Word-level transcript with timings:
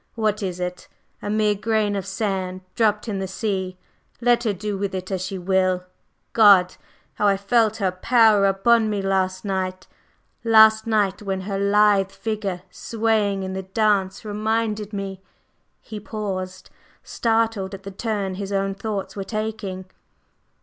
What 0.15 0.41
is 0.41 0.59
it? 0.59 0.87
A 1.21 1.29
mere 1.29 1.53
grain 1.53 1.95
of 1.95 2.07
sand 2.07 2.61
dropped 2.73 3.07
in 3.07 3.19
the 3.19 3.27
sea; 3.27 3.77
let 4.19 4.45
her 4.45 4.51
do 4.53 4.75
with 4.75 4.95
it 4.95 5.11
as 5.11 5.21
she 5.23 5.37
will. 5.37 5.83
God! 6.33 6.75
How 7.13 7.27
I 7.27 7.37
felt 7.37 7.75
her 7.77 7.91
power 7.91 8.47
upon 8.47 8.89
me 8.89 9.03
last 9.03 9.45
night, 9.45 9.85
last 10.43 10.87
night 10.87 11.21
when 11.21 11.41
her 11.41 11.59
lithe 11.59 12.09
figure 12.09 12.63
swaying 12.71 13.43
in 13.43 13.53
the 13.53 13.61
dance 13.61 14.25
reminded 14.25 14.91
me…" 14.91 15.21
He 15.81 15.99
paused, 15.99 16.71
startled 17.03 17.75
at 17.75 17.83
the 17.83 17.91
turn 17.91 18.33
his 18.33 18.51
own 18.51 18.73
thoughts 18.73 19.15
were 19.15 19.23
taking. 19.23 19.85